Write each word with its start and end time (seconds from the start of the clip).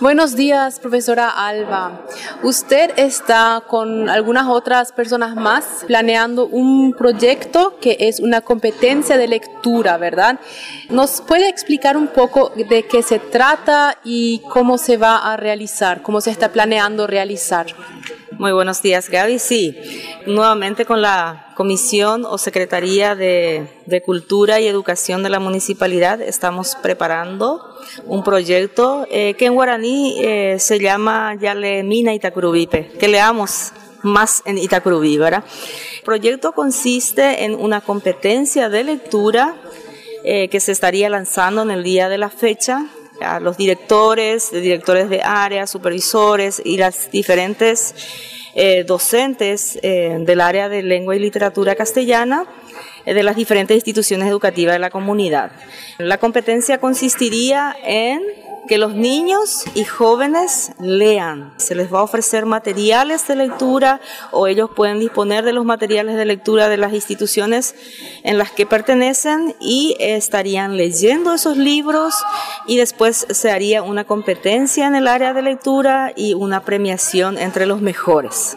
Buenos 0.00 0.34
días, 0.34 0.80
profesora 0.80 1.28
Alba. 1.28 2.06
Usted 2.42 2.92
está 2.96 3.62
con 3.66 4.08
algunas 4.08 4.46
otras 4.46 4.92
personas 4.92 5.36
más 5.36 5.84
planeando 5.86 6.46
un 6.46 6.94
proyecto 6.94 7.76
que 7.82 7.98
es 8.00 8.18
una 8.18 8.40
competencia 8.40 9.18
de 9.18 9.28
lectura, 9.28 9.98
¿verdad? 9.98 10.40
¿Nos 10.88 11.20
puede 11.20 11.50
explicar 11.50 11.98
un 11.98 12.06
poco 12.06 12.50
de 12.56 12.86
qué 12.86 13.02
se 13.02 13.18
trata 13.18 13.98
y 14.02 14.40
cómo 14.48 14.78
se 14.78 14.96
va 14.96 15.18
a 15.18 15.36
realizar, 15.36 16.00
cómo 16.00 16.22
se 16.22 16.30
está 16.30 16.48
planeando 16.48 17.06
realizar? 17.06 17.66
Muy 18.40 18.52
buenos 18.52 18.80
días, 18.80 19.10
Gaby. 19.10 19.38
Sí, 19.38 19.76
nuevamente 20.24 20.86
con 20.86 21.02
la 21.02 21.52
Comisión 21.56 22.24
o 22.24 22.38
Secretaría 22.38 23.14
de, 23.14 23.68
Cultura 24.02 24.60
y 24.60 24.66
Educación 24.66 25.22
de 25.22 25.28
la 25.28 25.40
Municipalidad 25.40 26.22
estamos 26.22 26.74
preparando 26.80 27.76
un 28.06 28.24
proyecto 28.24 29.06
eh, 29.10 29.34
que 29.34 29.44
en 29.44 29.52
guaraní 29.52 30.24
eh, 30.24 30.56
se 30.58 30.78
llama 30.80 31.34
Yale 31.38 31.82
Mina 31.82 32.14
Itacurubipe, 32.14 32.92
que 32.98 33.08
leamos 33.08 33.74
más 34.00 34.42
en 34.46 34.56
Itacurubí, 34.56 35.18
¿verdad? 35.18 35.44
El 35.98 36.04
proyecto 36.04 36.52
consiste 36.52 37.44
en 37.44 37.54
una 37.54 37.82
competencia 37.82 38.70
de 38.70 38.84
lectura 38.84 39.54
eh, 40.24 40.48
que 40.48 40.60
se 40.60 40.72
estaría 40.72 41.10
lanzando 41.10 41.60
en 41.60 41.70
el 41.70 41.82
día 41.82 42.08
de 42.08 42.16
la 42.16 42.30
fecha 42.30 42.86
a 43.20 43.40
los 43.40 43.56
directores, 43.56 44.50
directores 44.50 45.08
de 45.08 45.22
área, 45.22 45.66
supervisores 45.66 46.60
y 46.64 46.76
las 46.76 47.10
diferentes 47.10 47.94
eh, 48.54 48.84
docentes 48.84 49.78
eh, 49.82 50.16
del 50.20 50.40
área 50.40 50.68
de 50.68 50.82
lengua 50.82 51.14
y 51.14 51.20
literatura 51.20 51.76
castellana 51.76 52.46
eh, 53.06 53.14
de 53.14 53.22
las 53.22 53.36
diferentes 53.36 53.76
instituciones 53.76 54.28
educativas 54.28 54.74
de 54.74 54.80
la 54.80 54.90
comunidad. 54.90 55.52
La 55.98 56.18
competencia 56.18 56.78
consistiría 56.78 57.76
en 57.84 58.20
que 58.70 58.78
los 58.78 58.94
niños 58.94 59.64
y 59.74 59.82
jóvenes 59.82 60.70
lean. 60.78 61.52
Se 61.56 61.74
les 61.74 61.92
va 61.92 61.98
a 61.98 62.02
ofrecer 62.04 62.46
materiales 62.46 63.26
de 63.26 63.34
lectura 63.34 64.00
o 64.30 64.46
ellos 64.46 64.70
pueden 64.76 65.00
disponer 65.00 65.44
de 65.44 65.52
los 65.52 65.64
materiales 65.64 66.14
de 66.14 66.24
lectura 66.24 66.68
de 66.68 66.76
las 66.76 66.92
instituciones 66.92 67.74
en 68.22 68.38
las 68.38 68.52
que 68.52 68.66
pertenecen 68.66 69.56
y 69.58 69.96
estarían 69.98 70.76
leyendo 70.76 71.34
esos 71.34 71.56
libros 71.56 72.14
y 72.64 72.76
después 72.76 73.26
se 73.28 73.50
haría 73.50 73.82
una 73.82 74.04
competencia 74.04 74.86
en 74.86 74.94
el 74.94 75.08
área 75.08 75.34
de 75.34 75.42
lectura 75.42 76.12
y 76.14 76.34
una 76.34 76.64
premiación 76.64 77.38
entre 77.38 77.66
los 77.66 77.80
mejores. 77.80 78.56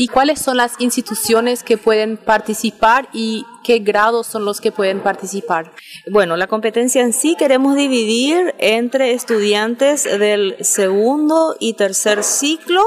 ¿Y 0.00 0.06
cuáles 0.06 0.38
son 0.38 0.58
las 0.58 0.74
instituciones 0.78 1.64
que 1.64 1.76
pueden 1.76 2.18
participar 2.18 3.08
y 3.12 3.44
qué 3.64 3.80
grados 3.80 4.28
son 4.28 4.44
los 4.44 4.60
que 4.60 4.70
pueden 4.70 5.00
participar? 5.00 5.72
Bueno, 6.08 6.36
la 6.36 6.46
competencia 6.46 7.02
en 7.02 7.12
sí 7.12 7.34
queremos 7.36 7.74
dividir 7.74 8.54
entre 8.58 9.12
estudiantes 9.12 10.04
del 10.04 10.54
segundo 10.60 11.56
y 11.58 11.72
tercer 11.72 12.22
ciclo, 12.22 12.80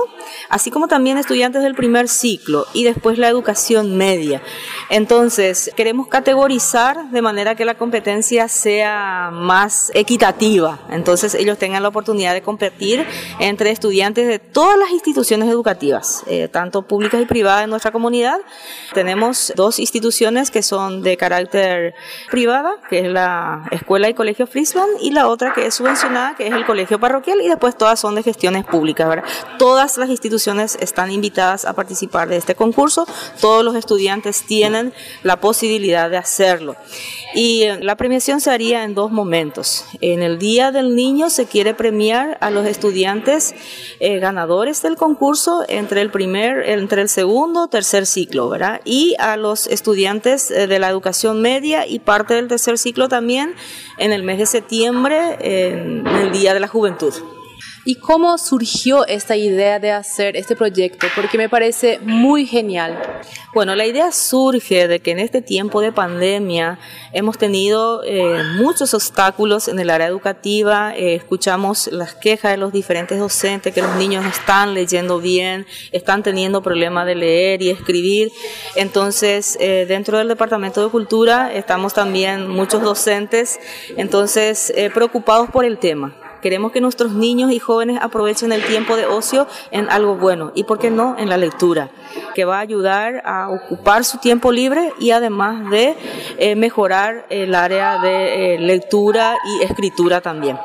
así 0.50 0.72
como 0.72 0.88
también 0.88 1.18
estudiantes 1.18 1.64
del 1.64 1.76
primer 1.76 2.08
ciclo 2.08 2.66
y 2.74 2.84
después 2.84 3.18
la 3.18 3.28
educación 3.28 3.98
media. 3.98 4.42
Entonces, 4.90 5.72
queremos 5.76 6.08
categorizar 6.08 7.10
de 7.12 7.22
manera 7.22 7.56
que 7.56 7.66
la 7.66 7.76
competencia 7.76 8.48
sea 8.48 9.30
más 9.32 9.92
equitativa. 9.94 10.80
Entonces, 10.90 11.36
ellos 11.36 11.58
tengan 11.58 11.84
la 11.84 11.90
oportunidad 11.90 12.34
de 12.34 12.42
competir 12.42 13.06
entre 13.40 13.72
estudiantes 13.72 14.28
de 14.28 14.40
todas 14.40 14.78
las 14.78 14.92
instituciones 14.92 15.50
educativas, 15.50 16.24
eh, 16.28 16.48
tanto 16.48 16.82
públicas 16.84 17.22
y 17.22 17.26
privadas 17.26 17.62
de 17.62 17.68
nuestra 17.68 17.92
comunidad. 17.92 18.38
Tenemos 18.94 19.54
dos 19.56 19.80
instituciones 19.80 20.52
que 20.52 20.64
son 20.64 21.02
de 21.02 21.18
carácter 21.18 21.94
privada, 22.30 22.76
que 22.90 23.00
es 23.00 23.08
la 23.08 23.66
escuela 23.72 24.10
y 24.10 24.14
colegio 24.14 24.48
Frisman, 24.48 24.90
y 25.00 25.12
la 25.12 25.28
otra 25.28 25.54
que 25.54 25.66
es 25.68 25.76
subvencionada, 25.76 26.36
que 26.36 26.48
es 26.48 26.54
el 26.54 26.66
colegio 26.66 27.00
parroquial, 27.00 27.42
y 27.42 27.48
después 27.48 27.78
todas 27.78 28.00
son 28.00 28.16
de 28.16 28.24
gestiones 28.24 28.66
públicas. 28.66 29.08
¿verdad? 29.08 29.26
Todas 29.58 29.98
las 29.98 30.10
instituciones 30.22 30.78
están 30.80 31.12
invitadas 31.12 31.66
a 31.66 31.74
participar 31.74 32.30
de 32.30 32.38
este 32.38 32.54
concurso, 32.54 33.08
todos 33.40 33.66
los 33.66 33.76
estudiantes 33.76 34.44
tienen 34.44 34.94
la 35.24 35.42
posibilidad 35.42 36.12
de 36.12 36.18
hacerlo. 36.18 36.76
Y 37.34 37.64
eh, 37.64 37.80
la 37.82 37.96
premiación 37.96 38.40
se 38.40 38.52
haría 38.52 38.84
en 38.84 38.94
dos 38.94 39.12
momentos. 39.12 39.86
En 40.00 40.22
el 40.22 40.38
Día 40.38 40.72
del 40.72 40.96
Niño 40.96 41.32
se 41.32 41.48
quiere 41.48 41.74
premiar 41.74 42.38
a 42.40 42.52
los 42.52 42.68
estudiantes 42.68 43.56
eh, 44.00 44.20
ganadores 44.20 44.84
del 44.84 44.96
concurso 44.96 45.64
entre 45.68 46.02
el 46.02 46.12
primer, 46.12 46.70
entre 46.70 47.02
el 47.02 47.10
segundo, 47.10 47.68
tercer 47.68 48.06
ciclo, 48.06 48.48
¿verdad? 48.48 48.82
Y 48.86 49.16
a 49.18 49.38
los 49.38 49.66
estudiantes 49.66 50.52
eh, 50.52 50.68
de 50.68 50.78
la 50.78 50.90
educación 50.90 51.42
media 51.42 51.88
y 51.88 51.98
parte 51.98 52.36
del 52.36 52.48
tercer 52.48 52.78
ciclo 52.78 53.10
también 53.10 53.56
en 53.98 54.12
el 54.12 54.22
mes 54.22 54.38
de 54.38 54.46
septiembre, 54.46 55.38
en 55.40 56.06
el 56.06 56.32
Día 56.32 56.54
de 56.54 56.60
la 56.60 56.68
Juventud. 56.68 57.14
¿Y 57.84 57.96
cómo 57.96 58.38
surgió 58.38 59.08
esta 59.08 59.36
idea 59.36 59.80
de 59.80 59.92
hacer 59.92 60.38
este 60.38 60.56
proyecto? 60.56 61.08
Porque 61.16 61.38
me 61.38 61.50
parece 61.50 62.00
muy 62.04 62.46
genial. 62.46 63.02
Bueno, 63.56 63.76
la 63.76 63.88
idea 63.88 64.12
surge 64.12 64.88
de 64.88 65.00
que 65.00 65.12
en 65.12 65.20
este 65.20 65.42
tiempo 65.42 65.82
de 65.82 65.92
pandemia 65.92 66.78
hemos 67.12 67.40
tenido 67.40 68.04
eh, 68.04 68.44
muchos 68.56 68.94
obstáculos 68.94 69.68
en 69.68 69.80
el 69.80 69.90
área 69.90 70.06
educativa. 70.06 70.96
Eh, 70.96 71.16
escuchamos 71.16 71.88
las 71.92 72.14
quejas 72.14 72.52
de 72.52 72.58
los 72.58 72.72
diferentes 72.72 73.18
docentes 73.18 73.74
que 73.74 73.82
los 73.82 73.96
niños 73.96 74.26
están 74.26 74.76
leyendo 74.76 75.20
bien, 75.20 75.66
están 75.92 76.22
teniendo 76.22 76.62
problemas 76.62 77.08
de 77.08 77.16
leer 77.16 77.64
y 77.64 77.72
escribir. 77.72 78.32
Entonces, 78.76 79.58
eh, 79.60 79.86
dentro 79.88 80.20
del 80.20 80.28
Departamento 80.28 80.84
de 80.84 80.92
Cultura 80.92 81.52
estamos 81.52 81.96
también 81.96 82.48
muchos 82.48 82.84
docentes, 82.84 83.60
entonces 83.98 84.72
preocupados 84.94 85.50
por 85.50 85.66
el 85.66 85.80
tema. 85.80 86.16
Queremos 86.42 86.72
que 86.72 86.82
nuestros 86.82 87.12
niños 87.14 87.52
y 87.52 87.60
jóvenes 87.60 88.00
aprovechen 88.02 88.52
el 88.52 88.64
tiempo 88.64 88.96
de 88.96 89.06
ocio 89.06 89.48
en 89.72 89.90
algo 89.90 90.16
bueno 90.16 90.52
y, 90.56 90.64
¿por 90.64 90.80
qué 90.80 90.90
no?, 90.90 91.16
en 91.18 91.30
la 91.30 91.38
lectura, 91.38 91.90
que 92.34 92.46
va 92.46 92.58
a 92.58 92.62
ayudar 92.62 93.22
a 93.26 93.50
ocupar 93.50 94.04
su 94.04 94.18
tiempo 94.18 94.52
libre 94.52 94.94
y 95.00 95.12
además 95.12 95.70
de 95.70 95.96
eh, 96.38 96.56
mejorar 96.56 97.26
el 97.30 97.54
área 97.56 98.00
de 98.00 98.56
eh, 98.56 98.60
lectura 98.60 99.38
y 99.46 99.64
escritura 99.64 100.22
también. 100.22 100.58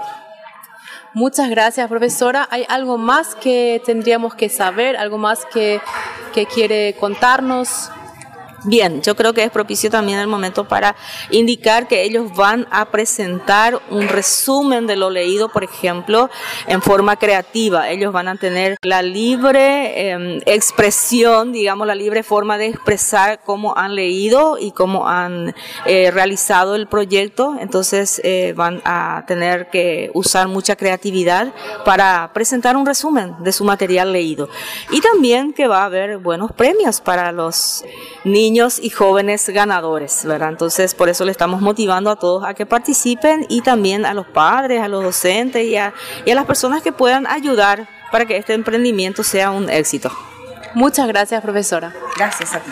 Muchas 1.12 1.48
gracias, 1.48 1.88
profesora. 1.88 2.46
¿Hay 2.50 2.66
algo 2.68 2.98
más 2.98 3.34
que 3.34 3.80
tendríamos 3.86 4.34
que 4.34 4.50
saber? 4.50 4.96
¿Algo 4.96 5.16
más 5.16 5.46
que, 5.46 5.80
que 6.34 6.44
quiere 6.44 6.94
contarnos? 7.00 7.90
Bien, 8.64 9.02
yo 9.02 9.14
creo 9.14 9.32
que 9.32 9.44
es 9.44 9.50
propicio 9.50 9.90
también 9.90 10.18
el 10.18 10.26
momento 10.26 10.66
para 10.66 10.96
indicar 11.30 11.86
que 11.86 12.02
ellos 12.02 12.34
van 12.34 12.66
a 12.70 12.86
presentar 12.86 13.80
un 13.90 14.08
resumen 14.08 14.86
de 14.86 14.96
lo 14.96 15.10
leído, 15.10 15.50
por 15.50 15.62
ejemplo, 15.62 16.30
en 16.66 16.80
forma 16.80 17.16
creativa. 17.16 17.90
Ellos 17.90 18.12
van 18.12 18.28
a 18.28 18.36
tener 18.36 18.76
la 18.82 19.02
libre 19.02 20.10
em, 20.10 20.40
expresión, 20.46 21.52
digamos, 21.52 21.86
la 21.86 21.94
libre 21.94 22.22
forma 22.22 22.56
de 22.58 22.68
expresar 22.68 23.40
cómo 23.44 23.76
han 23.76 23.94
leído 23.94 24.56
y 24.58 24.72
cómo 24.72 25.06
han 25.06 25.54
eh, 25.84 26.10
realizado 26.10 26.74
el 26.74 26.88
proyecto. 26.88 27.56
Entonces 27.60 28.20
eh, 28.24 28.54
van 28.56 28.80
a 28.84 29.24
tener 29.26 29.68
que 29.70 30.10
usar 30.14 30.48
mucha 30.48 30.76
creatividad 30.76 31.52
para 31.84 32.30
presentar 32.32 32.76
un 32.76 32.86
resumen 32.86 33.34
de 33.40 33.52
su 33.52 33.64
material 33.64 34.12
leído. 34.12 34.48
Y 34.90 35.00
también 35.00 35.52
que 35.52 35.68
va 35.68 35.82
a 35.82 35.84
haber 35.84 36.18
buenos 36.18 36.52
premios 36.52 37.00
para 37.00 37.32
los 37.32 37.84
niños 38.46 38.78
y 38.80 38.90
jóvenes 38.90 39.48
ganadores, 39.48 40.24
¿verdad? 40.24 40.50
Entonces, 40.50 40.94
por 40.94 41.08
eso 41.08 41.24
le 41.24 41.32
estamos 41.32 41.60
motivando 41.60 42.10
a 42.10 42.16
todos 42.16 42.44
a 42.44 42.54
que 42.54 42.64
participen 42.64 43.44
y 43.48 43.60
también 43.60 44.06
a 44.06 44.14
los 44.14 44.26
padres, 44.28 44.80
a 44.80 44.86
los 44.86 45.02
docentes 45.02 45.66
y 45.66 45.76
a, 45.76 45.92
y 46.24 46.30
a 46.30 46.34
las 46.36 46.46
personas 46.46 46.80
que 46.80 46.92
puedan 46.92 47.26
ayudar 47.26 47.88
para 48.12 48.24
que 48.24 48.36
este 48.36 48.54
emprendimiento 48.54 49.24
sea 49.24 49.50
un 49.50 49.68
éxito. 49.68 50.12
Muchas 50.74 51.08
gracias, 51.08 51.42
profesora. 51.42 51.92
Gracias 52.16 52.54
a 52.54 52.60
ti. 52.60 52.70